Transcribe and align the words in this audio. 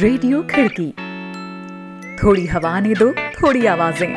Radio 0.00 0.42
खिड़की। 0.42 0.86
थोड़ी 2.16 2.46
हवा 2.46 2.80
ने 2.80 2.94
दो, 2.94 3.10
थोड़ी 3.12 3.66
आवाज़ें। 3.66 4.14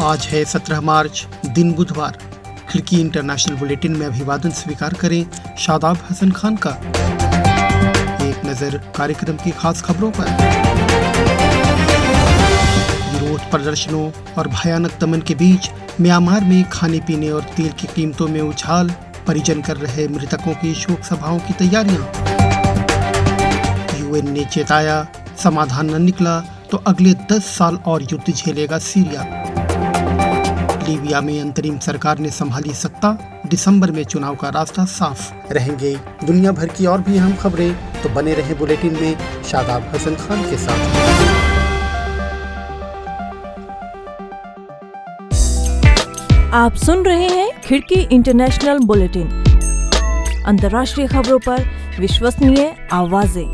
आज 0.00 0.26
है 0.26 0.44
17 0.44 0.80
मार्च, 0.80 1.26
दिन 1.46 1.72
बुधवार। 1.72 2.18
खिड़की 2.70 3.00
इंटरनेशनल 3.00 3.56
बुलेटिन 3.56 3.96
में 3.96 4.06
अभिवादन 4.06 4.50
स्वीकार 4.50 4.94
करें 4.94 5.24
शादाब 5.58 5.98
हसन 6.10 6.30
खान 6.30 6.56
का। 6.56 6.70
एक 8.22 8.46
नज़र 8.46 8.80
कार्यक्रम 8.96 9.36
की 9.36 9.50
खास 9.50 9.82
खबरों 9.82 10.10
पर। 10.10 10.73
विरोध, 13.34 13.50
प्रदर्शनों 13.50 14.10
और 14.38 14.48
भयानक 14.48 14.98
दमन 15.00 15.20
के 15.20 15.34
बीच 15.34 15.70
म्यांमार 16.00 16.44
में 16.44 16.64
खाने 16.70 16.98
पीने 16.98 17.30
और 17.30 17.42
तेल 17.56 17.72
की 17.72 17.86
कीमतों 17.86 18.28
में 18.28 18.40
उछाल, 18.40 18.90
परिजन 19.26 19.60
कर 19.62 19.76
रहे 19.76 20.06
मृतकों 20.08 20.54
की 20.54 20.74
शोक 20.74 21.02
सभाओं 21.02 21.38
की 21.38 21.52
तैयारियाँ। 21.52 22.08
यूएन 24.00 24.30
ने 24.32 24.44
चेताया, 24.44 25.06
समाधान 25.38 25.90
न 25.90 26.02
निकला 26.02 26.40
तो 26.70 26.82
अगले 26.86 27.14
10 27.32 27.46
साल 27.48 27.78
और 27.86 28.02
युद्ध 28.02 28.32
झेलेगा 28.32 28.78
सीरिया। 28.78 29.22
लीबिया 30.88 31.20
में 31.20 31.40
अंतरिम 31.40 31.78
सरकार 31.78 32.18
ने 32.18 32.30
संभाली 32.30 32.74
सत्ता, 32.74 33.10
दिसंबर 33.46 33.90
में 33.90 34.04
चुनाव 34.04 34.34
का 34.34 34.48
रास्ता 34.48 34.84
साफ़। 34.84 35.52
रहेंगे 35.52 35.94
दुनिया 36.24 36.52
भर 36.52 36.68
की 36.68 36.86
और 36.86 37.00
भी 37.00 37.16
अहम 37.18 37.34
खबरें 37.36 37.74
तो 38.02 38.08
बने 38.08 38.34
रहे 38.34 38.54
बुलेटिन 38.54 39.00
में 39.00 39.42
शादाब 39.44 39.90
हसन 39.94 40.14
खान 40.16 40.42
के 40.50 40.56
साथ। 40.56 41.13
आप 46.54 46.74
सुन 46.76 47.02
रहे 47.04 47.28
हैं 47.28 47.60
खिड़की 47.60 47.94
इंटरनेशनल 48.14 48.78
बुलेटिन। 48.78 49.28
अंतर्राष्ट्रीय 50.46 51.06
खबरों 51.06 51.38
पर 51.38 51.64
विश्वसनीय 52.00 52.74
आवाज़ें। 52.92 53.46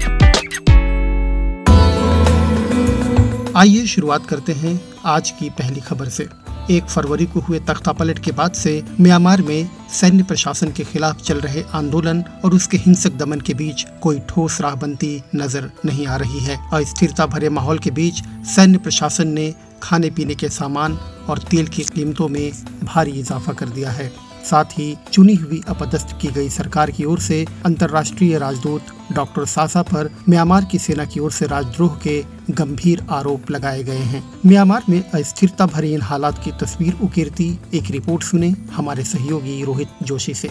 आइए 3.56 3.86
शुरुआत 3.86 4.26
करते 4.26 4.52
हैं 4.52 4.80
आज 5.06 5.30
की 5.30 5.48
पहली 5.50 5.80
खबर 5.80 6.08
से। 6.08 6.28
एक 6.70 6.84
फरवरी 6.84 7.26
को 7.26 7.40
हुए 7.40 7.58
तख्ता 7.58 7.92
पलट 7.92 8.18
के 8.18 8.32
बाद 8.32 8.52
से 8.52 8.82
म्यांमार 9.00 9.42
में 9.42 9.68
सैन्य 9.90 10.22
प्रशासन 10.22 10.72
के 10.72 10.84
खिलाफ 10.84 11.22
चल 11.22 11.40
रहे 11.40 11.62
आंदोलन 11.74 12.22
और 12.44 12.54
उसके 12.54 12.76
हिंसक 12.76 13.16
दमन 13.16 13.40
के 13.40 13.54
बीच 13.54 13.86
कोई 14.02 14.20
ठोस 14.28 14.60
राह 14.60 14.74
बनती 14.74 15.22
नज़र 15.34 15.70
नहीं 15.84 16.06
आ 16.06 16.16
रही 16.16 16.40
है। 16.40 16.58
अस्थिरता 16.74 17.26
भरे 17.26 17.48
माहौल 17.48 17.78
के 17.78 17.90
बीच 17.90 18.22
सैन्य 18.46 18.78
प्रशासन 18.78 19.28
ने 19.28 19.52
खाने 19.82 20.10
पीने 20.10 20.34
के 20.34 20.48
सामान 20.48 20.98
और 21.30 21.38
तेल 21.50 21.66
की 21.66 21.82
कीमतों 21.84 22.28
में 22.28 22.50
भारी 22.84 23.10
इजाफा 23.10 23.52
कर 23.52 23.68
दिया 23.68 23.90
है। 23.90 24.12
साथ 24.44 24.78
ही 24.78 24.96
चुनी 25.12 25.34
हुई 25.34 25.60
अपदस्थ 25.68 26.16
की 26.20 26.28
गई 26.28 26.48
सरकार 26.48 26.90
की 26.90 27.04
ओर 27.04 27.20
से 27.20 27.44
अंतर्राष्ट्रीय 27.66 28.38
राजदूत 28.38 28.86
डॉक्टर 29.12 29.44
सासा 29.44 29.82
पर 29.82 30.10
म्यांमार 30.28 30.64
की 30.64 30.78
सेना 30.78 31.04
की 31.04 31.20
ओर 31.20 31.32
से 31.32 31.46
राजद्रोह 31.46 31.98
के 32.02 32.22
गंभीर 32.50 33.04
आरोप 33.10 33.50
लगाए 33.50 33.82
गए 33.82 33.98
हैं। 34.04 34.22
म्यांमार 34.46 34.84
में 34.88 35.02
अस्थिरता 35.10 35.66
भरी 35.66 35.92
इन 35.94 36.02
हालात 36.02 36.42
की 36.44 36.52
तस्वीर 36.60 36.98
उकेरती 37.02 37.58
एक 37.74 37.90
रिपोर्ट 37.90 38.22
सुने 38.22 38.50
हमारे 38.72 39.04
सहयोगी 39.04 39.62
रोहित 39.64 39.88
जोशी 40.02 40.34
से। 40.34 40.50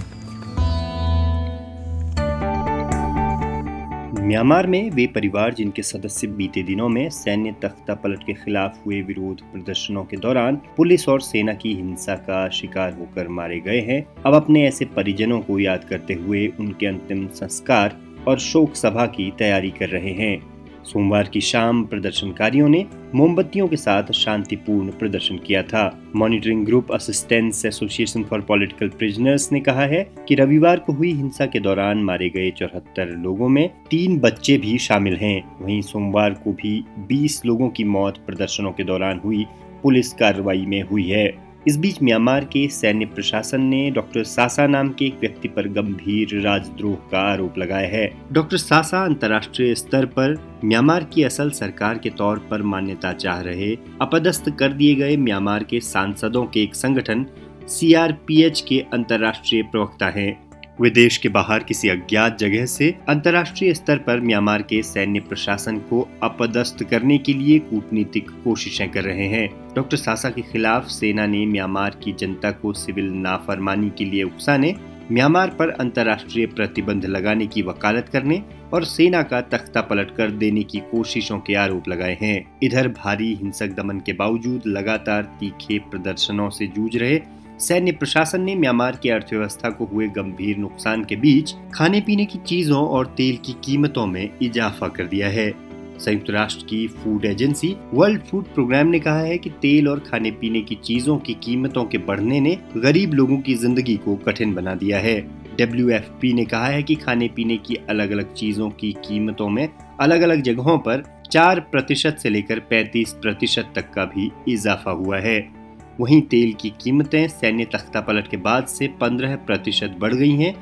म्यांमार 4.30 4.67
में 4.67 4.89
वे 4.91 5.05
परिवार 5.08 5.53
जिनके 5.53 5.81
सदस्य 5.81 6.27
बीते 6.27 6.61
दिनों 6.63 6.89
में 6.89 7.09
सैन्य 7.09 7.52
तख्ता 7.61 7.94
पलट 7.94 8.23
के 8.23 8.33
खिलाफ 8.33 8.85
हुए 8.85 9.02
विरोध 9.02 9.41
प्रदर्शनों 9.41 10.03
के 10.03 10.17
दौरान 10.17 10.55
पुलिस 10.77 11.08
और 11.09 11.22
सेना 11.22 11.53
की 11.53 11.73
हिंसा 11.73 12.16
का 12.16 12.50
शिकार 12.50 12.94
होकर 12.94 13.27
मारे 13.27 13.59
गए 13.59 13.80
हैं। 13.80 14.02
अब 14.25 14.33
अपने 14.33 14.67
ऐसे 14.67 14.85
परिजनों 14.85 15.39
को 15.39 15.59
याद 15.59 15.83
करते 15.83 16.13
हुए 16.13 16.47
उनके 16.59 16.88
अंतिम 16.88 17.27
संस्कार 17.27 17.97
और 18.27 18.39
शोक 18.39 18.75
सभा 18.75 19.06
की 19.06 19.31
तैयारी 19.40 19.69
कर 19.69 19.90
रहे 19.90 20.13
हैं। 20.13 20.59
सोमवार 20.89 21.23
की 21.23 21.41
शाम 21.41 21.83
प्रदर्शनकारियों 21.83 22.69
ने 22.69 22.85
मोमबत्तियों 23.16 23.67
के 23.67 23.75
साथ 23.75 24.11
शांतिपूर्ण 24.11 24.91
प्रदर्शन 24.91 25.38
किया 25.38 25.63
था। 25.63 26.03
Monitoring 26.16 26.66
group 26.66 26.91
Assistance 26.91 27.66
Association 27.66 28.23
for 28.23 28.41
Political 28.41 28.89
Prisoners 28.89 29.51
ने 29.51 29.59
कहा 29.59 29.81
है 29.81 30.09
कि 30.28 30.35
रविवार 30.35 30.79
को 30.79 30.94
हुई 30.94 31.13
हिंसा 31.13 31.45
के 31.45 31.59
दौरान 31.59 32.03
मारे 32.03 32.29
गए 32.29 32.51
चौहत्तर 32.51 33.05
लोगों 33.05 33.49
में 33.49 33.69
तीन 33.91 34.19
बच्चे 34.19 34.57
भी 34.57 34.78
शामिल 34.78 35.16
हैं। 35.16 35.57
वहीं 35.61 35.81
सोमवार 35.81 36.33
को 36.33 36.51
भी 36.51 36.85
20 36.99 37.41
लोगों 37.45 37.69
की 37.69 37.83
मौत 37.83 38.17
प्रदर्शनों 38.17 38.72
के 38.72 38.83
दौरान 38.83 39.22
हुई। 39.25 39.45
पुलिस 39.83 40.13
कार्रवाई 40.13 40.66
में 40.66 40.81
हुई 40.81 41.07
है। 41.09 41.48
इस 41.68 41.78
बीच 41.78 41.97
म्यांमार 42.03 42.46
के 42.46 42.68
सैन्य 42.68 43.06
प्रशासन 43.06 43.62
ने 43.62 43.90
डॉक्टर 43.92 44.24
सासा 44.24 44.68
नाम 44.68 44.90
के 44.90 45.06
एक 45.06 45.18
व्यक्ति 45.20 45.47
पर 45.47 45.68
गंभीर 45.68 46.40
राजद्रोह 46.42 46.96
का 47.12 47.20
आरोप 47.31 47.58
लगाया 47.58 47.88
है। 47.88 48.12
डॉक्टर 48.31 48.58
सासा 48.58 49.03
अंतर्राष्ट्रीय 49.03 49.75
स्तर 49.75 50.06
पर 50.06 50.36
म्यांमार 50.66 51.03
की 51.03 51.24
असल 51.24 51.50
सरकार 51.50 51.97
के 51.97 52.09
तौर 52.09 52.40
पर 52.40 52.62
मान्यता 52.62 53.14
चाह 53.14 53.42
रहे, 53.42 53.78
अपदस्थ 54.02 54.50
कर 54.50 54.74
दिए 54.74 54.96
गए 54.96 55.18
म्यांमार 55.18 55.64
के 55.64 55.80
सांसदों 55.80 56.46
के 56.46 56.64
एक 56.64 56.75
संगठन, 56.75 57.25
सीआरपीएच 57.68 58.62
के 58.62 58.80
अंतर्राष्ट्रीय 58.94 59.62
प्रवक्ता 59.62 60.08
हैं। 60.08 60.48
वे 60.81 60.90
देश 60.90 61.17
के 61.17 61.29
बाहर 61.29 61.63
किसी 61.63 61.90
अज्ञात 61.90 62.38
जगह 62.38 62.66
से 62.66 62.95
अंतर्राष्ट्रीय 63.09 63.73
स्तर 63.73 63.97
पर 63.97 64.19
म्यांमार 64.22 64.62
के 64.62 64.81
सैन्य 64.84 65.19
प्रशासन 65.19 65.78
को 65.78 66.07
अपदस्थ 66.23 66.84
करने 66.84 67.17
के 67.17 67.34
लिए 67.34 67.57
कूटनीतिक 67.59 68.29
कोशिशें 68.44 68.90
कर 68.91 69.03
रहे 69.03 69.25
हैं। 69.28 69.73
डॉक्टर 69.75 69.97
सासा 69.97 70.29
के 70.29 70.41
खिलाफ 70.41 70.88
सेना 70.88 71.25
ने 71.25 71.45
म्यांमार 71.45 71.97
की 72.03 72.13
जनता 72.13 72.51
को 72.51 72.73
सिविल 72.73 73.06
नाफरमानी 73.06 73.91
के 73.97 74.06
लिए 74.06 74.23
उकसाने 74.23 74.75
म्यांमार 75.12 75.50
पर 75.50 75.69
अंतर्राष्ट्रीय 75.69 76.45
प्रतिबंध 76.45 77.06
लगाने 77.06 77.47
की 77.47 77.61
वकालत 77.61 78.09
करने 78.09 78.41
और 78.73 78.84
सेना 78.85 79.23
का 79.23 79.41
तख्ता 79.41 79.81
पलट 79.81 80.16
कर 80.16 80.31
देने 80.31 80.63
की 80.63 80.79
कोशिशों 80.79 81.40
के 81.40 81.56
आरोप 81.56 81.88
लगाए 81.88 82.17
हैं। 82.22 82.59
इधर 82.63 82.88
भारी 82.88 83.34
हिंसक 83.35 83.67
दमन 83.67 84.00
के 84.00 84.13
बावजूद 84.13 84.63
लगातार 84.67 85.23
तीखे 85.40 85.79
प्रदर्शनों 85.79 86.50
से 86.50 86.67
जूझ 86.67 86.96
रहे 86.96 87.19
सैन्य 87.59 87.92
प्रशासन 87.92 88.42
ने 88.42 88.56
म्यांमार 88.56 88.96
की 88.96 89.09
अर्थव्यवस्था 89.09 89.70
को 89.70 89.86
हुए 89.86 90.08
गंभीर 90.08 90.58
नुकसान 90.58 91.03
के 91.06 91.16
बीच 91.16 91.53
खाने 91.74 92.00
पीने 92.02 92.25
की 92.25 92.40
चीज़ों 92.40 92.86
और 92.88 93.06
तेल 93.18 93.38
की 93.38 93.53
कीमतों 93.64 94.06
में 94.08 94.30
इजाफा 94.42 94.88
कर 94.88 95.08
दिया 95.08 95.28
है। 95.28 95.52
संयुक्त 96.00 96.30
राष्ट्र 96.30 96.66
की 96.66 96.88
food 96.88 97.25
agency 97.25 97.75
World 97.94 98.22
Food 98.22 98.46
Programme 98.46 98.88
ने 98.88 99.00
कहा 99.00 99.20
है 99.20 99.38
कि 99.38 99.50
तेल 99.62 99.88
और 99.88 100.00
खाने 100.00 100.31
पीने 100.31 100.62
की 100.62 100.75
चीज़ों 100.75 101.18
की 101.18 101.34
कीमतों 101.34 101.84
के 101.84 101.97
बढ़ने 101.97 102.40
ने 102.40 102.58
गरीब 102.78 103.14
लोगों 103.14 103.38
की 103.38 103.56
ज़िंदगी 103.56 103.96
को 103.97 104.16
कठिन 104.16 104.53
बना 104.53 104.76
दिया 104.76 105.00
है। 105.00 105.20
डब्ल्यूएफपी 105.59 106.34
ने 106.34 106.46
कहा 106.46 106.68
है 106.68 106.84
कि 106.84 106.96
खाने 106.96 107.28
पीने 107.28 107.58
की 107.58 107.76
अलग 107.90 108.12
अलग 108.12 108.34
चीज़ों 108.34 108.70
की 108.70 108.91
कीमतों 109.08 109.50
में 109.50 109.68
अलग 110.00 110.22
अलग 110.22 110.41
जगहों 110.41 110.78
पर 110.80 111.03
चार 111.31 111.59
प्रतिशत 111.59 112.18
से 112.20 112.30
लेकर 112.30 112.59
पैंतीस 112.59 113.14
प्रतिशत 113.14 113.72
तक 113.76 113.94
का 113.94 114.06
भी 114.06 114.31
इजाफा 114.47 114.91
हुआ 114.91 115.20
है। 115.20 115.59
वहीं 115.99 116.21
तेल 116.21 116.53
की 116.53 116.69
कीमतें 116.69 117.27
सैन्य 117.27 117.65
तख्ता 117.65 118.01
पलट 118.01 118.27
के 118.27 118.37
बाद 118.37 118.65
से 118.65 118.87
15 118.87 119.35
प्रतिशत 119.35 119.95
बढ़ 119.99 120.13
गई 120.13 120.31
हैं, 120.31 120.55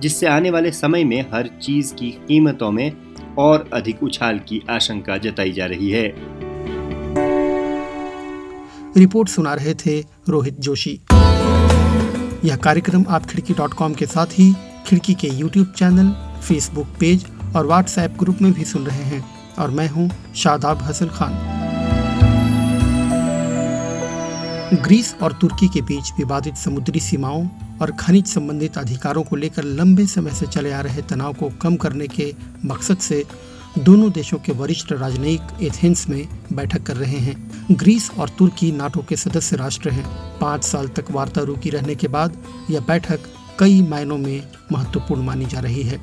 जिससे 0.00 0.26
आने 0.26 0.50
वाले 0.50 0.70
समय 0.70 1.04
में 1.04 1.26
हर 1.34 1.50
चीज़ 1.62 1.94
की 1.94 2.10
कीमतों 2.10 2.70
में 2.70 2.92
और 3.38 3.70
अधिक 3.72 4.02
उछाल 4.02 4.38
की 4.38 4.62
आशंका 4.70 5.16
जताई 5.16 5.52
जा 5.52 5.66
रही 5.66 5.90
है। 5.90 6.14
रिपोर्ट 8.96 9.28
सुना 9.28 9.54
रहे 9.54 9.74
थे 9.74 10.04
रोहित 10.28 10.60
जोशी। 10.60 11.00
यह 12.44 12.56
कार्यक्रम 12.56 13.04
आप 13.08 13.26
खिड़की 13.26 13.54
डॉट 13.54 13.74
कॉम 13.74 13.94
के 13.94 14.06
साथ 14.06 14.26
ही 14.26 14.54
खिड़की 14.86 15.14
के 15.14 15.28
यूट्यूब 15.28 15.66
चैनल, 15.66 16.40
फेसबुक 16.40 16.86
पेज 17.00 17.26
और 17.56 17.66
व्हाट्सएप 17.66 18.16
ग्रुप 18.18 18.38
में 18.42 18.52
भी 18.52 18.64
सुन 18.64 18.82
रहे 18.82 19.02
हैं। 19.02 19.24
और 19.58 19.70
मैं 19.70 19.88
हूँ 19.88 20.10
शादाब 20.36 20.78
हसन 20.82 21.06
खान। 21.06 21.61
ग्रीस 24.72 25.14
और 25.22 25.32
तुर्की 25.32 25.68
के 25.68 25.80
बीच 25.80 26.12
विवादित 26.18 26.54
समुद्री 26.54 27.00
सीमाओं 27.00 27.48
और 27.80 27.90
खनिज 27.90 28.26
संबंधित 28.26 28.78
अधिकारों 28.78 29.22
को 29.22 29.36
लेकर 29.36 29.64
लंबे 29.64 30.06
समय 30.06 30.30
से 30.30 30.46
चले 30.46 30.72
आ 30.72 30.80
रहे 30.80 31.02
तनाव 31.02 31.32
को 31.32 31.50
कम 31.50 31.76
करने 31.76 32.08
के 32.08 32.34
मकसद 32.64 32.98
से 32.98 33.24
दोनों 33.78 34.10
देशों 34.12 34.38
के 34.38 34.52
वरिष्ठ 34.52 34.92
राजनयिक 34.92 35.62
एथेंस 35.62 36.08
में 36.08 36.28
बैठक 36.52 36.82
कर 36.82 36.96
रहे 36.96 37.18
हैं। 37.18 37.66
ग्रीस 37.72 38.10
और 38.18 38.28
तुर्की 38.28 38.72
नाटो 38.72 39.04
के 39.08 39.16
सदस्य 39.16 39.56
राष्ट्र 39.56 39.90
हैं। 39.90 40.38
पाँच 40.38 40.64
साल 40.64 40.88
तक 40.88 41.10
वार्ता 41.10 41.40
रुकी 41.40 41.70
रहने 41.70 41.94
के 41.94 42.08
बाद 42.08 42.36
यह 42.70 42.80
बैठक 42.80 43.20
कई 43.58 43.82
मायनों 43.82 44.18
में 44.18 44.42
महत्वपूर्ण 44.72 45.22
मानी 45.22 45.46
जा 45.46 45.60
रही 45.60 45.82
है। 45.82 46.00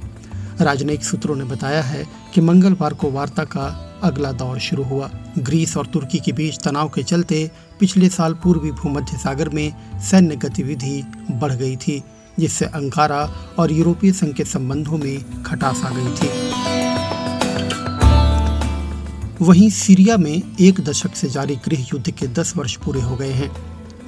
राजनयिक 0.62 1.04
सूत्रों 1.04 1.36
ने 1.36 1.44
बताया 1.44 1.82
है 1.82 2.08
कि 2.34 2.42
मंगलवार 2.42 2.94
को 2.94 3.12
वार्ता 3.12 3.44
का 3.44 3.89
अगला 4.04 4.32
दौर 4.32 4.60
शुरू 4.60 4.84
हुआ। 4.84 5.10
ग्रीस 5.40 5.76
और 5.78 5.86
तुर्की 5.86 6.20
के 6.20 6.32
बीच 6.32 6.60
तनाव 6.64 6.90
के 6.90 7.04
चलते 7.04 7.50
पिछले 7.80 8.10
साल 8.10 8.34
पूर्वी 8.34 8.72
भूमध्य 8.72 9.18
सागर 9.18 9.50
में 9.50 9.74
सैन्य 10.02 10.36
गतिविधि 10.36 11.02
बढ़ 11.32 11.54
गई 11.54 11.76
थी, 11.76 12.02
जिससे 12.40 12.66
अंकारा 12.66 13.22
और 13.60 13.72
यूरोपीय 13.72 14.12
संघ 14.12 14.34
के 14.34 14.44
संबंधों 14.44 14.98
में 14.98 15.44
खटास 15.44 15.84
आ 15.86 15.90
गई 15.90 16.16
थी। 16.16 16.30
वहीं 19.42 19.70
सीरिया 19.70 20.18
में 20.18 20.42
एक 20.60 20.80
दशक 20.82 21.16
से 21.16 21.30
जारी 21.30 21.56
गृह 21.56 21.82
युद्ध 21.94 22.12
के 22.12 22.28
10 22.28 22.54
वर्ष 22.58 22.76
पूरे 22.76 23.02
हो 23.02 23.16
गए 23.16 23.32
हैं। 23.32 23.52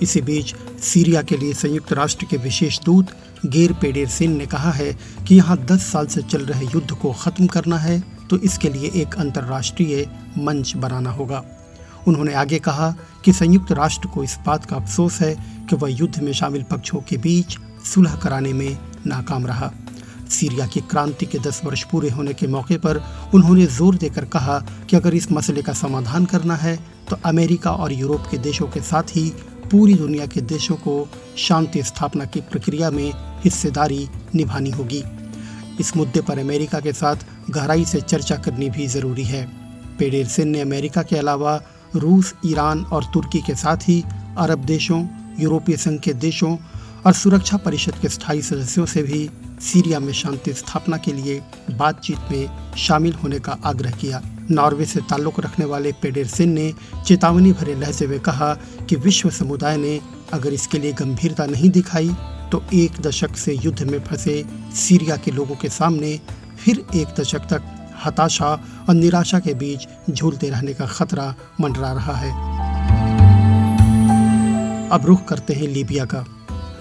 इसी 0.02 0.22
बीच 0.22 0.54
सीरिया 0.82 1.22
के 1.22 1.38
लिए 1.38 1.54
संयुक्त 1.54 1.94
राष्ट्र 1.94 2.26
के 2.26 2.38
विशेष 2.38 2.80
दूत 2.80 3.08
गेर 3.46 3.74
पेडेर 3.74 4.08
सिंह 4.08 4.36
ने 4.38 4.46
कहा 4.46 4.72
है 4.72 4.94
कि 5.28 5.36
यहाँ 5.36 5.58
10 5.66 5.92
साल 5.92 6.08
से 6.08 6.22
चल 6.22 6.46
रहे 6.46 6.66
युद्ध 6.66 6.92
को 6.92 7.12
खत्म 7.14 7.46
करना 7.48 7.78
है 7.78 8.02
तो 8.32 8.38
इसके 8.40 8.70
लिए 8.70 8.92
एक 8.96 9.16
अंतर्राष्ट्रीय 9.16 10.06
मंच 10.40 10.76
बनाना 10.78 11.12
होगा। 11.12 11.44
उन्होंने 12.08 12.34
आगे 12.34 12.60
कहा 12.60 12.90
कि 13.26 13.34
संयुक्त 13.34 13.72
राष्ट्र 13.72 14.08
को 14.08 14.24
इस 14.24 14.38
बात 14.46 14.66
का 14.66 14.76
अफसोस 14.76 15.20
है 15.22 15.36
कि 15.70 15.76
वह 15.76 15.90
युद्ध 15.92 16.22
में 16.24 16.32
शामिल 16.34 16.64
पक्षों 16.64 17.02
के 17.02 17.18
बीच 17.20 17.58
सुलह 17.86 18.16
कराने 18.16 18.54
में 18.54 18.78
नाकाम 19.08 19.48
रहा। 19.48 19.72
सीरिया 20.30 20.68
की 20.68 20.82
क्रांति 20.82 21.26
के 21.26 21.40
दस 21.40 21.62
वर्ष 21.66 21.84
पूरे 21.84 22.10
होने 22.10 22.34
के 22.34 22.48
मौके 22.48 22.78
पर 22.78 23.04
उन्होंने 23.34 23.66
ज़ोर 23.68 23.96
देकर 23.96 24.26
कहा 24.26 24.60
कि 24.90 24.96
अगर 24.96 25.14
इस 25.14 25.32
मसले 25.32 25.62
का 25.62 25.74
समाधान 25.74 26.26
करना 26.26 26.56
है 26.56 26.76
तो 27.10 27.18
अमेरिका 27.26 27.72
और 27.74 27.94
यूरोप 27.94 28.28
के 28.32 28.38
देशों 28.40 28.68
के 28.68 28.82
साथ 28.82 29.16
ही 29.16 29.30
पूरी 29.72 29.94
दुनिया 29.94 30.26
के 30.26 30.42
देशों 30.48 30.76
को 30.78 31.08
शांति 31.38 31.84
स्थापना 31.84 32.26
की 32.26 32.42
प्रक्रिया 32.42 32.92
में 32.92 33.12
हिस्सेदारी 33.44 34.08
निभानी 34.36 34.70
होगी। 34.70 35.04
इस 35.82 35.96
मुद्दे 35.98 36.22
पर 36.22 36.40
अमेरिका 36.40 36.80
के 36.80 36.94
साथ 36.94 37.26
गहराई 37.50 37.86
से 37.86 38.02
चर्चा 38.02 38.36
करनी 38.36 38.70
भी 38.70 38.88
ज़रूरी 38.88 39.24
है। 39.24 39.46
पेडेर 40.00 40.46
ने 40.46 40.62
अमेरिका 40.62 41.04
के 41.04 41.16
अलावा 41.18 41.62
रूस, 41.96 42.34
ईरान 42.46 42.84
और 42.86 43.04
तुर्की 43.04 43.42
के 43.42 43.56
साथ 43.56 43.90
ही 43.90 44.04
अरब 44.38 44.66
देशों, 44.66 45.06
यूरोपीय 45.40 45.78
संघ 45.78 46.00
के 46.00 46.14
देशों 46.14 46.58
और 47.06 47.14
सुरक्षा 47.14 47.58
परिषद 47.58 47.96
के 48.02 48.10
स्थायी 48.10 48.42
सदस्यों 48.42 48.86
से 48.86 49.04
भी 49.04 49.30
सीरिया 49.62 50.00
में 50.00 50.12
शांति 50.14 50.54
स्थापना 50.54 50.98
के 50.98 51.14
लिए 51.14 51.42
बातचीत 51.72 52.32
में 52.32 52.76
शामिल 52.78 53.14
होने 53.14 53.40
का 53.40 53.58
आग्रह 53.66 53.92
किया। 53.92 54.22
नॉर्वे 54.52 54.86
से 54.86 55.00
ताल्लुक 55.00 55.40
रखने 55.40 55.66
वाले 55.66 55.92
पेडेर 55.92 56.28
सिंह 56.28 56.54
ने 56.54 56.74
चेतावनी 57.06 57.52
भरे 57.54 57.76
लहजे 57.76 58.08
में 58.08 58.20
कहा 58.20 58.54
कि 58.90 58.96
विश्व 58.96 59.30
समुदाय 59.30 59.78
ने 59.78 60.00
अगर 60.34 60.54
इसके 60.54 60.80
लिए 60.80 60.94
गंभीरता 60.94 61.46
नहीं 61.46 61.70
दिखाई 61.70 62.10
तो 62.52 62.64
एक 62.74 62.92
दशक 63.02 63.36
से 63.36 63.54
युद्ध 63.54 63.84
में 63.84 64.00
फंसे 64.00 64.44
सीरिया 64.76 65.16
के 65.18 65.32
लोगों 65.32 65.56
के 65.56 65.70
सामने 65.70 66.20
फिर 66.66 66.86
एक 66.96 67.08
दशक 67.20 67.40
तक 67.40 67.64
हताशा 68.06 68.50
और 68.90 68.96
निराशा 68.96 69.40
के 69.40 69.54
बीच 69.54 69.88
झूलते 70.10 70.50
रहने 70.50 70.74
का 70.74 70.86
खतरा 70.86 71.36
मंडरा 71.62 71.92
रहा 71.94 72.14
है। 72.14 72.32
अब 74.90 75.06
रुख 75.06 75.26
करते 75.26 75.54
हैं 75.54 75.68
लीबिया 75.68 76.06
का। 76.06 76.26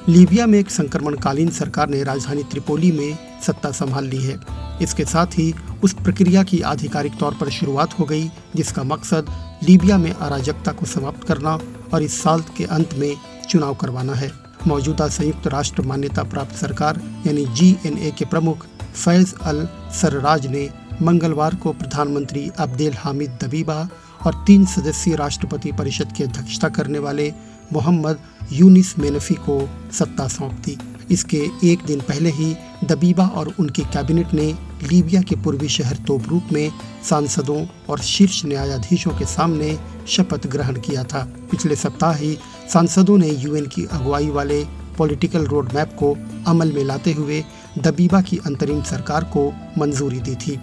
लीबिया 0.08 0.46
में 0.46 0.58
एक 0.58 0.70
संक्रमणकालीन 0.70 1.50
सरकार 1.50 1.88
ने 1.88 2.02
राजधानी 2.02 2.42
त्रिपोली 2.42 2.92
में 2.92 3.18
सत्ता 3.46 3.70
संभाल 3.70 4.04
ली 4.04 4.22
है। 4.22 4.38
इसके 4.82 5.04
साथ 5.04 5.26
ही 5.26 5.54
उस 5.84 5.92
प्रक्रिया 5.94 6.42
की 6.42 6.60
आधिकारिक 6.60 7.16
तौर 7.16 7.34
पर 7.34 7.50
शुरुआत 7.50 7.98
हो 7.98 8.04
गई, 8.04 8.30
जिसका 8.56 8.82
मकसद 8.82 9.26
लीबिया 9.62 9.98
में 9.98 10.12
अराजकता 10.12 10.72
को 10.72 10.86
समाप्त 10.86 11.24
करना 11.28 11.58
और 11.94 12.02
इस 12.02 12.22
साल 12.22 12.40
के 12.56 12.64
अंत 12.64 12.94
में 12.94 13.16
चुनाव 13.48 13.74
करवाना 13.74 14.14
है। 14.14 14.39
मौजूदा 14.66 15.06
संयुक्त 15.08 15.46
राष्ट्र 15.46 15.82
मान्यता 15.82 16.22
प्राप्त 16.22 16.56
सरकार, 16.56 17.00
यानी 17.26 17.44
जीएनए 17.46 18.10
के 18.10 18.24
प्रमुख, 18.24 18.66
फैज 18.94 19.34
अल 19.42 19.66
सरराज 19.92 20.46
ने 20.46 20.68
मंगलवार 21.02 21.54
को 21.54 21.72
प्रधानमंत्री 21.72 22.48
अब्देल 22.58 22.94
हामिद 22.94 23.38
दबीबा 23.42 23.88
और 24.26 24.34
तीन 24.46 24.64
सदस्यीय 24.66 25.16
राष्ट्रपति 25.16 25.72
परिषद 25.72 26.12
की 26.12 26.24
अध्यक्षता 26.24 26.68
करने 26.68 26.98
वाले 26.98 27.32
मोहम्मद 27.72 28.18
यूनिस 28.52 28.98
मेनफी 28.98 29.34
को 29.34 29.60
सत्ता 29.92 30.26
सौंप 30.28 30.52
दी। 30.64 30.76
इसके 31.10 31.44
एक 31.64 31.84
दिन 31.86 32.00
पहले 32.00 32.30
ही 32.30 32.54
दबीबा 32.84 33.26
और 33.26 33.54
उनकी 33.58 33.82
कैबिनेट 33.82 34.34
ने 34.34 34.52
लीबिया 34.82 35.20
के 35.22 35.36
पूर्वी 35.36 35.68
शहर 35.68 35.96
तोबरूक 36.06 36.52
में 36.52 36.70
सांसदों 37.04 37.64
और 37.90 38.00
शीर्ष 38.00 38.44
न्यायाधीशों 38.44 39.10
के 39.10 39.24
सामने 39.24 39.76
शपथ 40.08 40.46
ग्रहण 40.46 40.80
किया 40.80 41.04
था। 41.04 41.22
पिछले 41.50 41.76
सप्ताह 41.76 42.14
ही 42.14 42.36
सांसदों 42.72 43.18
ने 43.18 43.28
यूएन 43.28 43.66
की 43.66 43.84
अगुवाई 43.92 44.28
वाले 44.28 44.64
पॉलिटिकल 44.98 45.44
रोड 45.46 45.72
मैप 45.72 45.96
को 45.98 46.16
अमल 46.46 46.72
में 46.72 46.82
लाते 46.84 47.12
हुए 47.12 47.42
दबीबा 47.78 48.20
की 48.20 48.38
अंतरिम 48.46 48.82
सरकार 48.82 49.24
को 49.36 49.50
मंजूरी 49.78 50.20
दी 50.20 50.34
थी। 50.36 50.58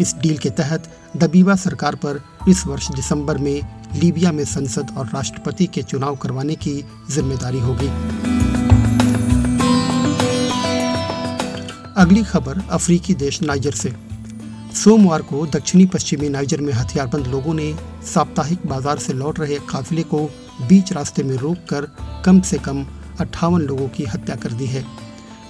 इस 0.00 0.14
डील 0.18 0.38
के 0.38 0.50
तहत 0.50 0.90
दबीबा 1.16 1.56
सरकार 1.56 1.94
पर 1.94 2.22
इस 2.48 2.66
वर्ष 2.66 2.90
दिसंबर 2.90 3.38
में 3.38 3.60
लीबिया 3.94 4.32
में 4.32 4.44
संसद 4.44 4.94
और 4.98 5.06
राष्ट्रपति 5.06 5.66
के 5.66 5.82
चुनाव 5.82 6.16
करवाने 6.16 6.54
की 6.54 6.82
ज़िम्मेदारी 7.10 7.60
होगी। 7.60 8.29
अगली 12.00 12.22
खबर 12.22 12.58
अफ्रीकी 12.70 13.14
देश 13.14 13.40
नाइजर 13.42 13.72
से। 13.72 13.92
सोमवार 14.74 15.22
को 15.22 15.44
दक्षिणी 15.46 15.86
पश्चिमी 15.86 16.28
नाइजर 16.28 16.60
में 16.60 16.72
हथियारबंद 16.72 17.26
लोगों 17.26 17.54
ने 17.54 17.74
साप्ताहिक 18.04 18.66
बाज़ार 18.66 18.98
से 18.98 19.12
लौट 19.12 19.40
रहे 19.40 19.58
काफिले 19.70 20.02
को 20.02 20.18
बीच 20.68 20.92
रास्ते 20.92 21.22
में 21.22 21.36
रोककर 21.36 21.86
कम 22.24 22.40
से 22.40 22.58
कम 22.58 22.84
अट्ठावन 23.20 23.62
लोगों 23.62 23.88
की 23.88 24.04
हत्या 24.04 24.36
कर 24.36 24.52
दी 24.52 24.66
है। 24.66 24.84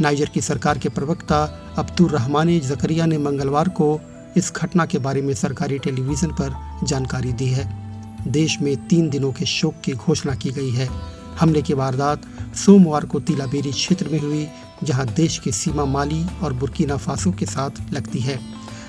नाइजर 0.00 0.28
की 0.28 0.40
सरकार 0.40 0.78
के 0.78 0.88
प्रवक्ता 0.88 1.42
अब्दुल 1.78 2.08
रहमान 2.08 2.58
जकरिया 2.60 3.06
ने 3.06 3.18
मंगलवार 3.18 3.68
को 3.80 4.00
इस 4.36 4.52
घटना 4.56 4.86
के 4.86 4.98
बारे 4.98 5.22
में 5.22 5.34
सरकारी 5.34 5.78
टेलीविज़न 5.78 6.32
पर 6.40 6.56
जानकारी 6.84 7.32
दी 7.32 7.48
है। 7.48 7.68
देश 8.28 8.60
में 8.60 8.76
तीन 8.88 9.08
दिनों 9.10 9.32
के 9.32 9.46
शोक 9.46 9.80
की 9.84 9.92
घोषणा 9.92 10.34
की 10.34 10.50
गई 10.50 10.70
है। 10.70 10.88
हमले 11.40 11.62
की 11.62 11.74
वारदात 11.74 12.22
सोमवार 12.56 13.04
को 13.04 13.20
तिलाबेरी 13.20 13.70
क्षेत्र 13.72 14.08
में 14.08 14.18
हुई 14.18 14.46
जहाँ 14.84 15.06
देश 15.06 15.38
की 15.38 15.52
सीमा 15.52 15.84
माली 15.84 16.24
और 16.42 16.52
बुर्किना 16.52 16.96
फासो 16.96 17.30
के 17.30 17.46
साथ 17.46 17.70
लगती 17.92 18.18
है। 18.18 18.38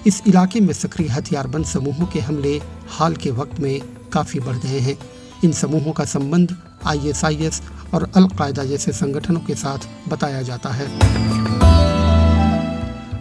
इस 0.08 0.22
इलाके 0.28 0.60
में 0.60 0.74
सक्रिय 0.74 1.08
हथियारबंद 1.08 1.66
समूहों 1.66 2.06
के 2.06 2.20
हमले 2.20 2.62
हाल 2.90 3.16
के 3.16 3.32
वक्त 3.32 3.60
में 3.60 3.82
काफ़ी 4.14 4.40
बढ़ 4.40 4.58
गए 4.58 4.80
हैं। 4.80 4.98
इन 5.44 5.52
समूहों 5.52 5.92
का 5.92 6.06
संबंध 6.06 6.56
आईएसआईएस 6.86 7.62
और 7.94 8.12
अलकायदा 8.16 8.64
जैसे 8.64 8.92
संगठनों 8.92 9.40
के 9.40 9.56
साथ 9.56 10.10
बताया 10.10 10.42
जाता 10.42 10.70
है। 10.70 10.88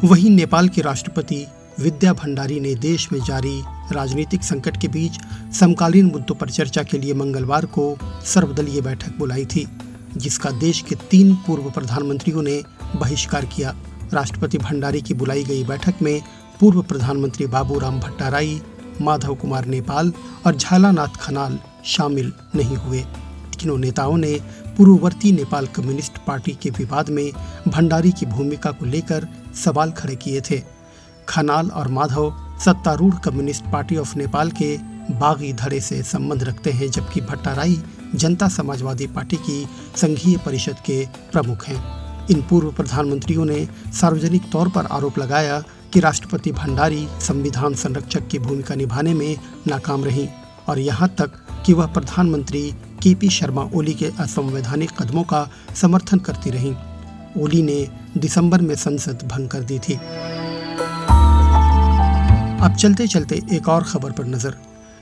वहीं 0.04 0.30
नेपाल 0.30 0.68
के 0.68 0.82
राष्ट्रपति 0.82 1.46
विद्या 1.80 2.12
भंडारी 2.12 2.60
ने 2.60 2.74
देश 2.74 3.12
में 3.12 3.20
जारी 3.20 3.62
राजनीतिक 3.92 4.42
संकट 4.42 4.80
के 4.80 4.88
बीच 4.88 5.18
समकालीन 5.54 6.06
मुद्दों 6.06 6.34
पर 6.34 6.50
चर्चा 6.50 6.82
के 6.82 6.98
लिए 6.98 7.14
मंगलवार 7.14 7.64
को 7.66 7.98
सर्वदलीय 8.24 8.80
बैठक 8.80 9.18
बुलाई 9.18 9.44
थी। 9.44 9.66
जिसका 10.16 10.50
देश 10.50 10.80
के 10.80 10.94
तीन 11.10 11.34
पूर्व 11.46 11.70
प्रधानमंत्रियों 11.70 12.42
ने 12.42 12.62
बहिष्कार 12.96 13.44
किया। 13.44 13.74
राष्ट्रपति 14.12 14.58
भंडारी 14.58 15.00
की 15.02 15.14
बुलाई 15.14 15.44
गई 15.44 15.64
बैठक 15.64 16.02
में 16.02 16.22
पूर्व 16.60 16.82
प्रधानमंत्री 16.82 17.46
बाबूराम 17.46 18.00
भट्टाराई, 18.00 18.60
माधव 19.00 19.34
कुमार 19.34 19.64
नेपाल 19.64 20.12
और 20.46 20.56
झालानाथ 20.56 21.16
खनाल 21.20 21.58
शामिल 21.84 22.32
नहीं 22.54 22.76
हुए। 22.76 23.04
तीनों 23.60 23.78
नेताओं 23.78 24.16
ने 24.16 24.38
पूर्ववर्ती 24.76 25.32
नेपाल 25.32 25.66
कम्युनिस्ट 25.66 26.18
पार्टी 26.26 26.52
के 26.62 26.70
विवाद 26.70 27.08
में 27.08 27.30
भंडारी 27.68 28.12
की 28.12 28.26
भूमिका 28.26 28.70
को 28.70 28.86
लेकर 28.86 29.26
सवाल 29.64 29.90
खड़े 29.90 30.16
किए 30.16 30.40
थे। 30.40 30.62
खनाल 31.28 31.68
और 31.68 31.88
माधव 31.88 32.32
सत्तारूढ़ 32.64 33.14
कम्युनिस्ट 33.14 33.64
पार्टी 33.64 33.96
ऑफ़ 33.96 34.16
नेपाल 34.16 34.50
के 34.50 34.76
बागी 35.10 35.52
धड़े 35.52 35.80
से 35.80 36.02
संबंध 36.02 36.44
रखते 36.44 36.70
हैं, 36.70 36.90
जबकि 36.90 37.20
भट्टाराई 37.20 37.82
जनता 38.14 38.48
समाजवादी 38.48 39.06
पार्टी 39.06 39.36
की 39.36 39.64
संघीय 39.96 40.36
परिषद 40.36 40.76
के 40.86 41.04
प्रमुख 41.32 41.64
हैं। 41.64 41.78
इन 42.28 42.42
पूर्व 42.42 42.72
प्रधानमंत्रियों 42.72 43.44
ने 43.44 43.66
सार्वजनिक 43.92 44.50
तौर 44.52 44.68
पर 44.68 44.86
आरोप 44.86 45.18
लगाया 45.18 45.62
कि 45.92 46.00
राष्ट्रपति 46.00 46.52
भंडारी 46.52 47.06
संविधान 47.20 47.74
संरक्षक 47.74 48.28
की 48.28 48.38
भूमिका 48.38 48.74
निभाने 48.74 49.14
में 49.14 49.36
नाकाम 49.66 50.04
रही 50.04 50.28
और 50.68 50.78
यहाँ 50.78 51.08
तक 51.18 51.32
कि 51.66 51.72
वह 51.72 51.86
प्रधानमंत्री 51.86 52.70
के 53.02 53.14
पी 53.14 53.28
शर्मा 53.30 53.62
ओली 53.74 53.94
के 53.94 54.10
असंवैधानिक 54.20 54.90
कदमों 54.98 55.22
का 55.22 55.48
समर्थन 55.74 56.18
करती 56.18 56.50
रहीं। 56.50 56.74
ओली 57.38 57.62
ने 57.62 57.86
दिसंबर 58.18 58.60
में 58.60 58.74
संसद 58.74 59.28
भंग 59.32 59.48
कर 59.48 59.60
दी 59.60 59.78
थी। 59.78 59.94
अब 62.60 62.76
चलते 62.80 63.06
चलते 63.06 63.40
एक 63.52 63.68
और 63.68 63.84
खबर 63.84 64.10
पर 64.10 64.26
नज़र। 64.26 64.56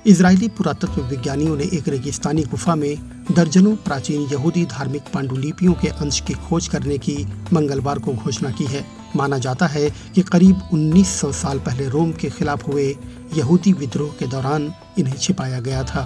इजरायली 0.07 0.49
पुरातत्व 0.49 1.03
विज्ञानियों 1.03 1.57
ने 1.57 1.65
एक 1.65 1.89
रेगिस्तानी 1.89 2.43
गुफा 2.43 2.75
में 2.75 2.97
दर्जनों 3.33 3.77
प्राचीन 3.77 4.21
यहूदी 4.21 4.65
धार्मिक 4.65 5.03
पांडुलिपियों 5.15 5.73
के 5.73 5.89
अंश 5.89 6.21
की 6.21 6.35
खोज 6.35 6.69
करने 6.69 6.99
की 6.99 7.27
मंगलवार 7.53 7.99
को 7.99 8.13
घोषणा 8.13 8.51
की 8.51 8.65
है। 8.65 8.85
माना 9.17 9.39
जाता 9.39 9.67
है 9.67 9.91
कि 10.15 10.23
करीब 10.23 10.61
1900 10.73 11.33
साल 11.33 11.59
पहले 11.59 11.89
रोम 11.89 12.13
के 12.13 12.31
खिलाफ 12.31 12.69
हुए 12.69 12.97
यहूदी 13.37 13.73
विद्रोह 13.73 14.11
के 14.11 14.27
दौरान 14.27 14.73
इन्हें 14.99 15.17
छिपाया 15.17 15.61
गया 15.61 15.85
था। 15.85 16.03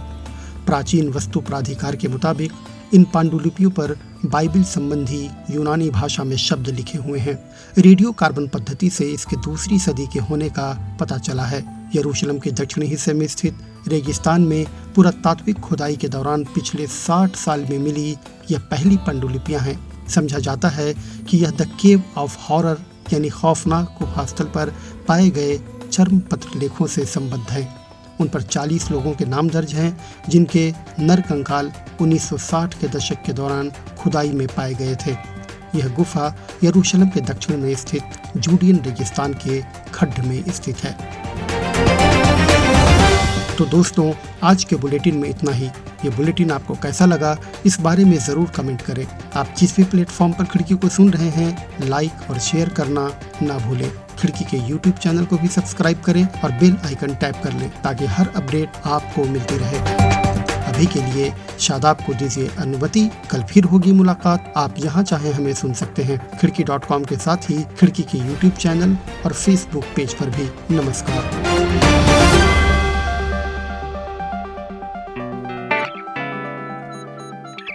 प्राचीन 0.67 1.09
वस्तु 1.09 1.41
प्राधिकार 1.41 1.97
के 1.97 2.09
मुताबिक 2.09 2.53
इन 2.95 3.05
पांडुलिपियों 3.05 3.71
पर 3.71 3.97
बाइबल 4.27 4.63
संबंधी 4.63 5.29
यूनानी 5.51 5.91
भाषा 5.91 6.25
में 6.25 6.37
शब्द 6.37 6.69
लिखे 6.69 6.99
हुए 6.99 7.19
हैं। 7.19 7.39
रेडियो 7.79 8.13
कार्बन 8.13 8.49
पद्धति 8.49 8.91
से 8.91 9.05
इसके 9.05 9.37
दूसरी 9.37 9.79
सदी 9.79 10.07
के 10.07 10.19
होने 10.19 10.49
का 10.49 10.97
पता 11.01 11.19
चला 11.19 11.45
है। 11.45 11.82
यरूशलेम 11.95 12.39
के 12.39 12.51
दक्षिणी 12.51 12.87
हिस्से 12.87 13.13
में 13.13 13.27
स्थित 13.27 13.59
रेगिस्तान 13.89 14.43
में 14.43 14.67
पुरातात्विक 14.95 15.61
खुदाई 15.61 15.97
के 15.97 16.09
दौरान 16.09 16.45
पिछले 16.45 16.87
60 16.87 17.37
साल 17.37 17.67
में 17.71 17.79
मिली 17.79 18.17
यह 18.51 18.59
पहली 18.59 18.97
पांडुलिपियाँ 18.97 19.61
हैं। 19.61 20.09
समझा 20.09 20.39
जाता 20.39 20.69
है 20.69 20.95
कि 21.29 21.39
यह 21.39 21.51
द 21.51 21.69
केव 21.81 22.03
ऑफ़ 22.17 22.39
हॉरर, 22.41 22.79
यानी 23.13 23.29
खौफनाक 23.29 23.97
गुफास्थल 23.99 24.45
पर 24.45 24.75
पाए 25.09 25.31
गए 25.31 25.61
चर्म 25.93 26.19
पत्र 26.19 26.59
लेखों 26.59 26.87
से 26.87 27.05
संबद्ध 27.05 27.51
है। 27.51 27.75
उन 28.21 28.29
पर 28.29 28.43
40 28.43 28.91
लोगों 28.91 29.13
के 29.13 29.25
नाम 29.25 29.49
दर्ज 29.51 29.75
हैं, 29.75 30.01
जिनके 30.29 30.75
नर 30.99 31.21
कंकाल 31.21 31.73
1960 32.01 32.75
के 32.75 32.89
दशक 32.89 33.23
के 33.27 33.33
दौरान 33.33 33.73
खुदाई 33.99 34.29
में 34.29 34.49
पाए 34.49 34.75
गए 34.75 34.95
थे। 34.95 35.17
यह 35.79 35.89
गुफा 35.89 36.37
यरूशलेम 36.65 37.09
के 37.09 37.21
दक्षिण 37.21 37.57
में 37.57 37.75
स्थित 37.75 38.03
जूडियन 38.37 38.77
रेगिस्तान 38.77 39.35
के 39.35 39.65
खड्ड 39.95 40.25
में 40.25 40.45
स्थित 40.53 40.77
है। 40.77 41.22
तो 43.59 43.65
दोस्तों, 43.65 44.13
आज 44.43 44.63
के 44.65 44.77
बुलेटिन 44.77 45.17
में 45.17 45.29
इतना 45.29 45.53
ही। 45.53 45.67
ये 46.05 46.11
बुलेटिन 46.11 46.51
आपको 46.51 46.75
कैसा 46.75 47.07
लगा, 47.07 47.37
इस 47.67 47.79
बारे 47.81 48.05
में 48.05 48.17
ज़रूर 48.19 48.51
कमेंट 48.51 48.83
करें। 48.83 49.07
आप 49.37 49.55
जिस 49.59 49.77
भी 49.77 49.85
प्लेटफॉर्म 49.85 50.33
पर 50.33 50.45
खिड़की 50.45 50.75
को 50.75 50.89
सुन 50.89 51.11
रहे 51.11 51.29
हैं, 51.29 51.89
लाइक 51.89 52.31
और 52.31 52.39
शेयर 52.39 52.69
करना 52.69 53.07
ना 53.43 53.59
भूलें। 53.59 53.91
खिड़की 54.19 54.45
के 54.45 54.57
यूट्यूब 54.59 54.97
चैनल 54.97 55.25
को 55.25 55.37
भी 55.37 55.49
सब्सक्राइब 55.49 56.01
करें 56.01 56.27
और 56.45 56.53
बेल 56.53 56.77
आइकन 56.87 57.15
टैप 57.15 57.41
कर 57.45 57.53
लें, 57.53 57.69
ताकि 57.83 58.07
हर 58.07 58.29
अपडेट 58.37 58.81
आपको 58.87 59.25
मिलती 59.25 59.59
रहे। 59.59 59.79
अभी 60.73 60.87
के 60.87 61.01
लिए 61.03 61.33
शादाब 61.61 61.97
को 61.97 62.15
दीजिए 62.15 62.51
अनुमति। 62.59 63.09
कल 63.31 63.43
फिर 63.43 63.65
होगी 63.65 63.93
मुलाकात। 63.93 64.53
आप 64.57 64.75
यहाँ 64.79 65.03
चाहे 65.03 65.33
हमें 65.33 65.53
सुन 65.55 65.75
सकते 65.75 66.03
हैं। 66.03 66.19
खिड़की 66.39 66.65
डॉट 66.65 66.85
कॉम 66.85 67.05
के 67.05 67.17
साथ 67.17 67.51
ही 67.51 67.63
खिड़की 67.79 68.03
के 68.03 68.19
यूट्यूब 68.19 68.53
चैनल 68.53 68.97
और 69.27 69.33
फेसबुक 69.33 69.85
पेज 69.97 70.15
पर 70.15 70.31
भी। 70.31 70.77
नमस्कार। 70.77 72.32